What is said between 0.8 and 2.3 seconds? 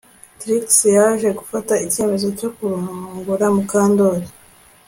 yaje gufata icyemezo